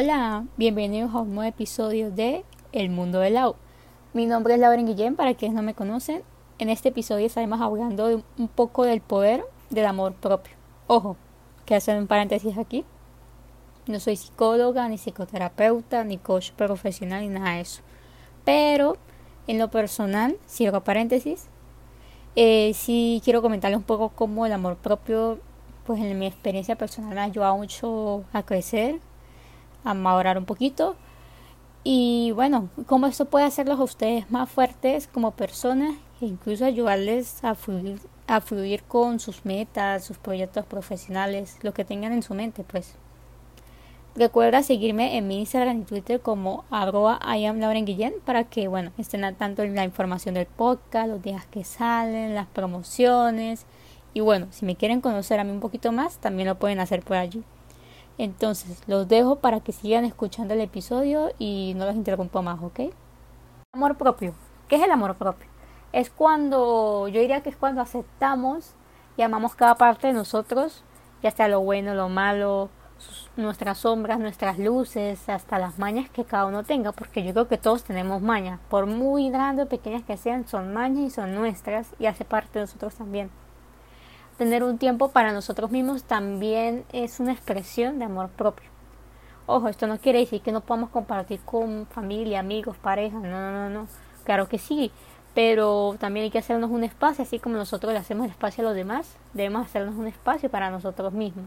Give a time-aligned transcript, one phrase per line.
[0.00, 3.56] Hola, bienvenidos a un nuevo episodio de El Mundo del Lau.
[4.12, 6.22] Mi nombre es Lauren Guillén, para quienes no me conocen.
[6.60, 10.54] En este episodio estaremos hablando un poco del poder del amor propio.
[10.86, 11.16] Ojo,
[11.66, 12.84] que hacer un paréntesis aquí.
[13.88, 17.82] No soy psicóloga, ni psicoterapeuta, ni coach profesional, ni nada de eso.
[18.44, 18.98] Pero
[19.48, 21.48] en lo personal, cierro paréntesis,
[22.36, 25.40] eh, sí quiero comentarles un poco cómo el amor propio,
[25.84, 29.00] pues en mi experiencia personal me ha ayudado mucho a crecer,
[29.84, 29.92] a
[30.38, 30.96] un poquito.
[31.84, 37.42] Y bueno, cómo esto puede hacerlos a ustedes más fuertes como personas e incluso ayudarles
[37.44, 42.34] a fluir, a fluir con sus metas, sus proyectos profesionales, lo que tengan en su
[42.34, 42.94] mente, pues.
[44.16, 49.36] Recuerda seguirme en mi Instagram y Twitter como arroba Guillén para que, bueno, estén al
[49.36, 53.64] tanto la información del podcast, los días que salen, las promociones.
[54.14, 57.02] Y bueno, si me quieren conocer a mí un poquito más, también lo pueden hacer
[57.02, 57.44] por allí.
[58.18, 62.80] Entonces, los dejo para que sigan escuchando el episodio y no los interrumpo más, ¿ok?
[63.72, 64.34] Amor propio.
[64.66, 65.48] ¿Qué es el amor propio?
[65.92, 68.74] Es cuando, yo diría que es cuando aceptamos
[69.16, 70.82] y amamos cada parte de nosotros,
[71.22, 72.70] ya sea lo bueno, lo malo,
[73.36, 77.56] nuestras sombras, nuestras luces, hasta las mañas que cada uno tenga, porque yo creo que
[77.56, 81.94] todos tenemos mañas, por muy grandes o pequeñas que sean, son mañas y son nuestras
[81.98, 83.30] y hace parte de nosotros también.
[84.38, 88.70] Tener un tiempo para nosotros mismos también es una expresión de amor propio.
[89.46, 93.68] Ojo, esto no quiere decir que no podamos compartir con familia, amigos, pareja, no, no,
[93.68, 93.88] no.
[94.22, 94.92] Claro que sí,
[95.34, 98.76] pero también hay que hacernos un espacio, así como nosotros le hacemos espacio a los
[98.76, 101.46] demás, debemos hacernos un espacio para nosotros mismos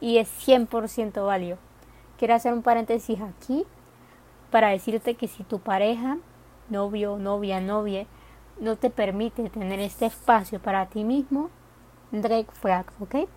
[0.00, 1.58] y es 100% válido.
[2.18, 3.66] Quiero hacer un paréntesis aquí
[4.50, 6.16] para decirte que si tu pareja,
[6.70, 8.06] novio, novia, novia,
[8.58, 11.50] no te permite tener este espacio para ti mismo,
[12.12, 13.28] red flag, ¿ok?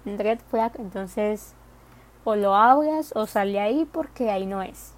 [0.49, 1.55] Flag, entonces
[2.23, 4.93] o lo abras o sale ahí porque ahí no es.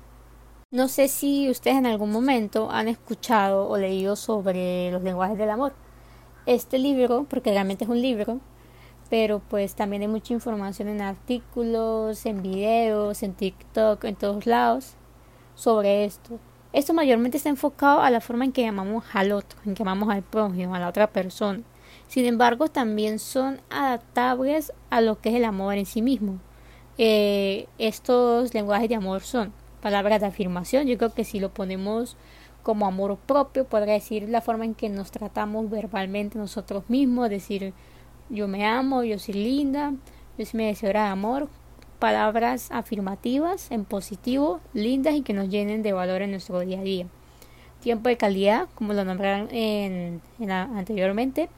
[0.71, 5.49] No sé si ustedes en algún momento han escuchado o leído sobre los lenguajes del
[5.49, 5.73] amor.
[6.45, 8.39] Este libro, porque realmente es un libro,
[9.09, 14.95] pero pues también hay mucha información en artículos, en videos, en TikTok, en todos lados
[15.55, 16.39] sobre esto.
[16.73, 20.09] Esto mayormente está enfocado a la forma en que llamamos al otro, en que llamamos
[20.09, 21.61] al prójimo, a la otra persona.
[22.07, 26.39] Sin embargo, también son adaptables a lo que es el amor en sí mismo.
[26.97, 29.51] Eh, estos lenguajes de amor son
[29.81, 30.87] palabras de afirmación.
[30.87, 32.15] Yo creo que si lo ponemos
[32.63, 37.73] como amor propio, podría decir la forma en que nos tratamos verbalmente nosotros mismos, decir
[38.29, 39.93] yo me amo, yo soy linda,
[40.37, 41.47] yo soy merecedora de amor,
[41.99, 46.83] palabras afirmativas en positivo, lindas y que nos llenen de valor en nuestro día a
[46.83, 47.05] día.
[47.81, 51.49] Tiempo de calidad, como lo nombraron en, anteriormente,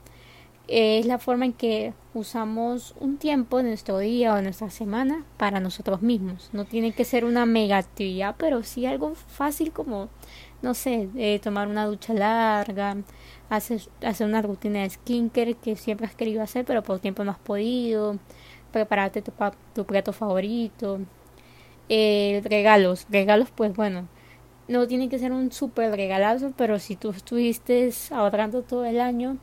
[0.67, 5.23] es la forma en que usamos un tiempo en nuestro día o en nuestra semana
[5.37, 6.49] para nosotros mismos.
[6.53, 10.09] No tiene que ser una mega actividad, pero sí algo fácil como,
[10.61, 12.97] no sé, eh, tomar una ducha larga,
[13.49, 17.31] hacer, hacer una rutina de skincare que siempre has querido hacer, pero por tiempo no
[17.31, 18.17] has podido,
[18.71, 19.31] prepararte tu,
[19.73, 20.99] tu plato favorito,
[21.89, 24.07] eh, regalos, regalos pues bueno,
[24.67, 29.37] no tiene que ser un super regalazo, pero si tú estuviste ahorrando todo el año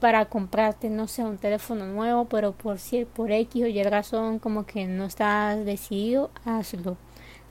[0.00, 2.78] para comprarte, no sé, un teléfono nuevo, pero por,
[3.14, 6.96] por X o Y razón como que no estás decidido, hazlo.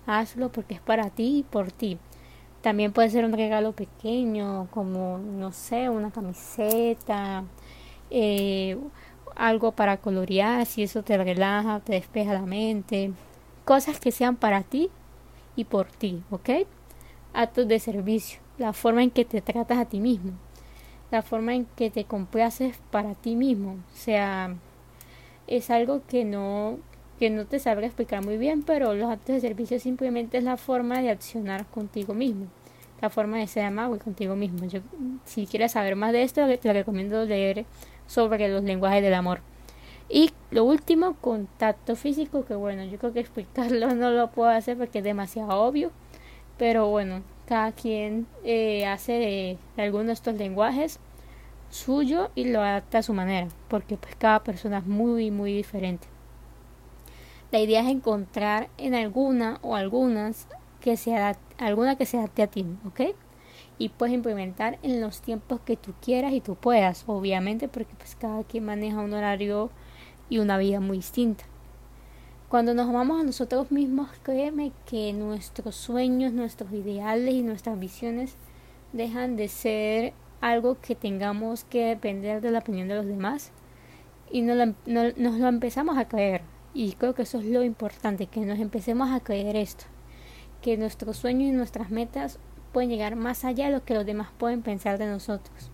[0.07, 1.99] Hazlo porque es para ti y por ti.
[2.61, 7.43] También puede ser un regalo pequeño, como, no sé, una camiseta,
[8.09, 8.77] eh,
[9.35, 13.11] algo para colorear, si eso te relaja, te despeja la mente.
[13.63, 14.89] Cosas que sean para ti
[15.55, 16.49] y por ti, ¿ok?
[17.33, 20.33] Actos de servicio, la forma en que te tratas a ti mismo,
[21.11, 23.73] la forma en que te complaces para ti mismo.
[23.93, 24.55] O sea,
[25.47, 26.77] es algo que no
[27.19, 30.55] que no te sabré explicar muy bien, pero los actos de servicio simplemente es la
[30.55, 32.47] forma de accionar contigo mismo,
[33.01, 34.65] la forma de ser amable contigo mismo.
[34.67, 34.79] Yo,
[35.25, 37.65] si quieres saber más de esto, te recomiendo leer
[38.07, 39.41] sobre los lenguajes del amor.
[40.07, 44.77] Y lo último, contacto físico, que bueno, yo creo que explicarlo no lo puedo hacer
[44.77, 45.91] porque es demasiado obvio,
[46.57, 50.99] pero bueno, cada quien eh, hace de, de alguno de estos lenguajes
[51.71, 56.07] suyo y lo adapta a su manera, porque pues cada persona es muy, muy diferente.
[57.51, 60.47] La idea es encontrar en alguna o algunas
[60.79, 61.15] que se
[61.57, 63.15] alguna que se adapte a ti, ¿ok?
[63.79, 68.15] Y puedes implementar en los tiempos que tú quieras y tú puedas, obviamente, porque pues
[68.15, 69.71] cada quien maneja un horario
[70.29, 71.45] y una vida muy distinta.
[72.49, 78.33] Cuando nos amamos a nosotros mismos, créeme que nuestros sueños, nuestros ideales y nuestras ambiciones
[78.91, 83.51] dejan de ser algo que tengamos que depender de la opinión de los demás
[84.31, 84.57] y nos
[84.87, 86.41] lo empezamos a creer.
[86.73, 89.85] Y creo que eso es lo importante, que nos empecemos a creer esto.
[90.61, 92.39] que nuestros sueños y nuestras metas
[92.73, 95.71] pueden llegar más allá de lo que los demás pueden pensar de nosotros.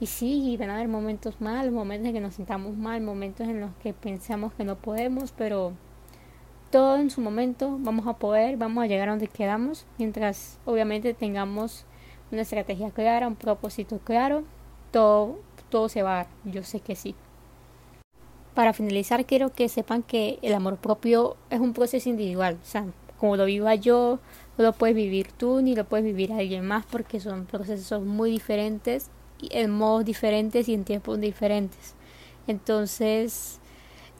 [0.00, 3.60] Y sí, van a haber momentos mal, momentos en que nos sintamos mal, momentos en
[3.60, 5.72] los que pensamos que no podemos, pero
[6.74, 11.14] todo en su momento vamos a poder, vamos a llegar a donde quedamos, mientras obviamente
[11.14, 11.84] tengamos
[12.32, 14.42] una estrategia clara, un propósito claro,
[14.90, 15.38] todo,
[15.68, 17.14] todo se va a dar, yo sé que sí.
[18.56, 22.84] Para finalizar, quiero que sepan que el amor propio es un proceso individual, o sea,
[23.20, 24.18] como lo viva yo,
[24.58, 28.32] no lo puedes vivir tú ni lo puedes vivir alguien más porque son procesos muy
[28.32, 29.12] diferentes
[29.50, 31.94] en modos diferentes y en tiempos diferentes.
[32.48, 33.60] Entonces,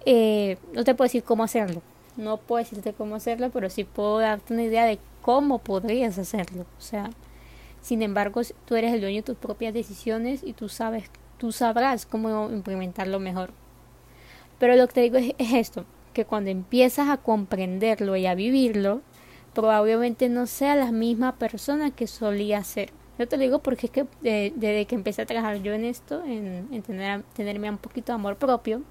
[0.06, 1.82] eh, no te puedo decir cómo hacerlo.
[2.16, 6.66] No puedo decirte cómo hacerlo, pero sí puedo darte una idea de cómo podrías hacerlo.
[6.78, 7.10] O sea,
[7.80, 11.04] sin embargo, tú eres el dueño de tus propias decisiones y tú sabes,
[11.38, 13.50] tú sabrás cómo implementarlo mejor.
[14.58, 18.34] Pero lo que te digo es, es esto, que cuando empiezas a comprenderlo y a
[18.34, 19.02] vivirlo,
[19.54, 22.90] probablemente no sea la misma persona que solía ser.
[23.18, 26.22] Yo te lo digo porque es que desde que empecé a trabajar yo en esto,
[26.24, 28.82] en, tener, tenerme un poquito de amor propio,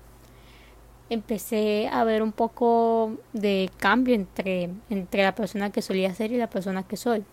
[1.14, 6.38] empecé a ver un poco de cambio entre, entre la persona que solía ser y
[6.38, 7.24] la persona que soy.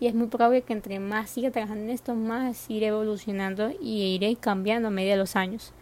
[0.00, 4.14] Y es muy probable que entre más siga trabajando en esto, más iré evolucionando y
[4.14, 5.72] iré cambiando a medida de los años.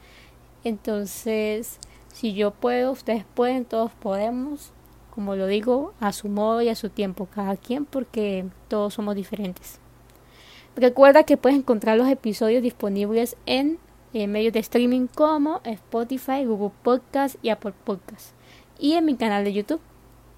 [0.62, 1.78] Entonces,
[2.12, 4.72] si yo puedo, ustedes pueden, todos podemos,
[5.14, 9.14] como lo digo, a su modo y a su tiempo, cada quien, porque todos somos
[9.14, 9.80] diferentes.
[10.76, 13.78] Recuerda que puedes encontrar los episodios disponibles en,
[14.12, 18.34] medios de streaming como Spotify, Google Podcast y Apple Podcast.
[18.78, 19.80] Y en mi canal de YouTube.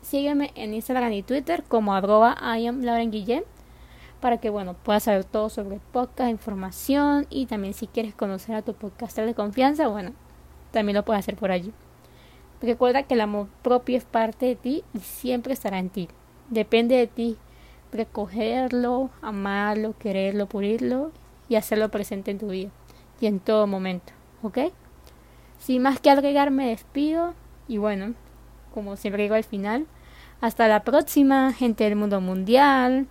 [0.03, 3.45] Sígueme en Instagram y Twitter como arroba Guillem
[4.21, 8.63] para que bueno puedas saber todo sobre podcast, información y también si quieres conocer a
[8.63, 10.13] tu podcaster de confianza, bueno,
[10.71, 11.73] también lo puedes hacer por allí.
[12.61, 16.09] Recuerda que el amor propio es parte de ti y siempre estará en ti.
[16.51, 17.37] Depende de ti
[17.93, 21.11] recogerlo, amarlo, quererlo, pulirlo
[21.49, 22.71] y hacerlo presente en tu vida
[23.23, 24.59] y en todo momento, ¿ok?
[25.59, 27.35] Sin más que agregar, me despido
[27.69, 28.15] y bueno,
[28.75, 29.87] como siempre digo al final,
[30.41, 33.07] hasta la próxima, gente del mundo mundial.